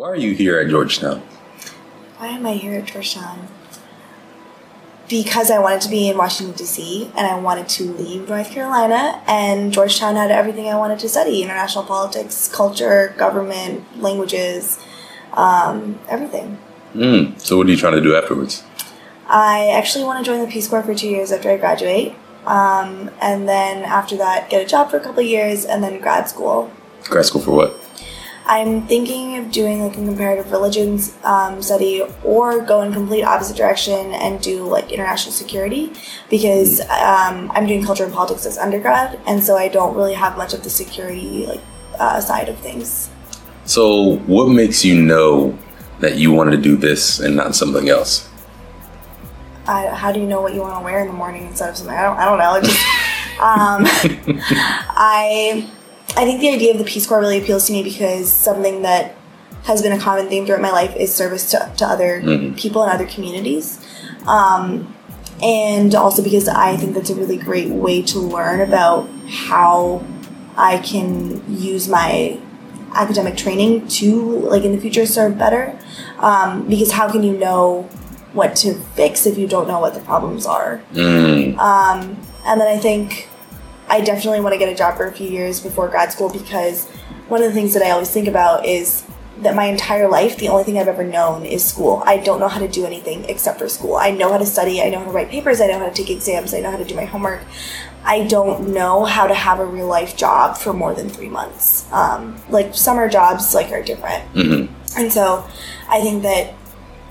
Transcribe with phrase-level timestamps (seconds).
[0.00, 1.20] Why are you here at Georgetown?
[2.16, 3.48] Why am I here at Georgetown?
[5.10, 9.22] Because I wanted to be in Washington, D.C., and I wanted to leave North Carolina,
[9.26, 14.82] and Georgetown had everything I wanted to study international politics, culture, government, languages,
[15.34, 16.56] um, everything.
[16.94, 17.38] Mm.
[17.38, 18.64] So, what are you trying to do afterwards?
[19.26, 22.14] I actually want to join the Peace Corps for two years after I graduate,
[22.46, 26.00] um, and then after that, get a job for a couple of years, and then
[26.00, 26.72] grad school.
[27.04, 27.76] Grad school for what?
[28.46, 33.56] I'm thinking of doing like a comparative religions um, study or go in complete opposite
[33.56, 35.92] direction and do like international security
[36.28, 40.36] because um, I'm doing culture and politics as undergrad and so I don't really have
[40.36, 41.60] much of the security like
[41.98, 43.10] uh, side of things.
[43.64, 45.56] So, what makes you know
[46.00, 48.28] that you wanted to do this and not something else?
[49.66, 51.76] I, how do you know what you want to wear in the morning instead of
[51.76, 51.94] something?
[51.94, 52.60] I don't, I don't know.
[52.60, 52.80] Just,
[53.40, 54.40] um,
[54.96, 55.70] I
[56.16, 59.14] I think the idea of the Peace Corps really appeals to me because something that
[59.64, 62.54] has been a common theme throughout my life is service to, to other mm-hmm.
[62.56, 63.84] people and other communities.
[64.26, 64.94] Um,
[65.42, 70.04] and also because I think that's a really great way to learn about how
[70.56, 72.38] I can use my
[72.94, 75.78] academic training to, like in the future, serve better.
[76.18, 77.82] Um, because how can you know
[78.32, 80.82] what to fix if you don't know what the problems are?
[80.92, 81.56] Mm.
[81.58, 83.28] Um, and then I think
[83.90, 86.88] I definitely want to get a job for a few years before grad school because
[87.28, 89.04] one of the things that I always think about is
[89.38, 92.02] that my entire life, the only thing I've ever known is school.
[92.06, 93.96] I don't know how to do anything except for school.
[93.96, 95.94] I know how to study, I know how to write papers, I know how to
[95.94, 97.40] take exams, I know how to do my homework.
[98.04, 101.90] I don't know how to have a real life job for more than three months.
[101.92, 104.98] Um, like summer jobs, like are different, mm-hmm.
[104.98, 105.46] and so
[105.88, 106.54] I think that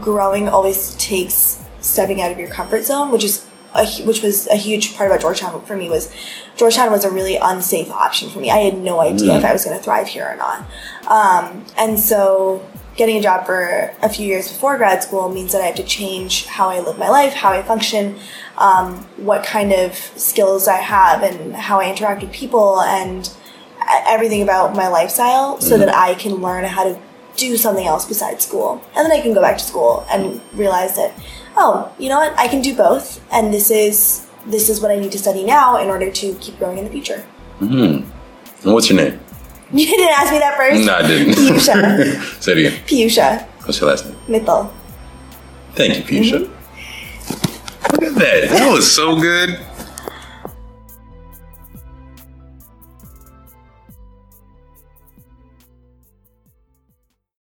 [0.00, 4.56] growing always takes stepping out of your comfort zone, which is a, which was a
[4.56, 6.12] huge part about Georgetown for me was
[6.56, 8.50] Georgetown was a really unsafe option for me.
[8.50, 9.38] I had no idea mm.
[9.38, 10.66] if I was going to thrive here or not.
[11.06, 15.62] Um, and so getting a job for a few years before grad school means that
[15.62, 18.18] I have to change how I live my life, how I function,
[18.58, 23.30] um, what kind of skills I have, and how I interact with people, and
[24.06, 25.62] everything about my lifestyle mm.
[25.62, 27.00] so that I can learn how to
[27.40, 28.82] do something else besides school.
[28.94, 31.12] And then I can go back to school and realize that
[31.56, 32.36] oh, you know what?
[32.38, 35.76] I can do both, and this is this is what I need to study now
[35.80, 37.20] in order to keep growing in the future.
[37.58, 37.98] Hmm.
[38.62, 39.20] What's your name?
[39.72, 40.84] You didn't ask me that first.
[40.84, 41.34] No, I didn't.
[41.34, 42.42] Piyusha.
[42.42, 42.72] Say it again.
[42.88, 43.46] Piyusha.
[43.64, 44.16] What's your last name?
[44.26, 44.68] Mittal.
[45.74, 46.40] Thank you, Piyusha.
[46.40, 47.92] Mm-hmm.
[47.92, 48.50] Look at that.
[48.50, 49.60] That was so good.